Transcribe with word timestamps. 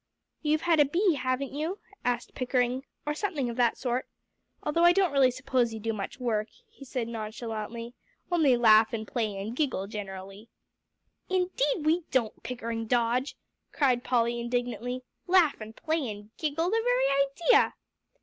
"You've 0.41 0.61
had 0.61 0.79
a 0.79 0.85
bee, 0.85 1.13
haven't 1.13 1.51
you," 1.53 1.77
asked 2.03 2.33
Pickering, 2.33 2.87
"or 3.05 3.13
something 3.13 3.51
of 3.51 3.55
that 3.57 3.77
sort? 3.77 4.07
Although 4.63 4.83
I 4.83 4.93
don't 4.93 5.11
really 5.11 5.29
suppose 5.29 5.75
you 5.75 5.79
do 5.79 5.93
much 5.93 6.19
work," 6.19 6.47
he 6.67 6.83
said 6.83 7.07
nonchalantly, 7.07 7.93
"only 8.31 8.57
laugh 8.57 8.93
and 8.93 9.07
play 9.07 9.39
and 9.39 9.55
giggle, 9.55 9.85
generally." 9.85 10.49
"Indeed 11.29 11.85
we 11.85 12.01
don't, 12.09 12.41
Pickering 12.41 12.87
Dodge," 12.87 13.37
cried 13.71 14.03
Polly 14.03 14.39
indignantly, 14.39 15.03
"laugh 15.27 15.61
and 15.61 15.75
play 15.75 16.09
and 16.09 16.31
giggle, 16.35 16.71
the 16.71 16.81
very 16.83 17.27
idea!" 17.51 17.75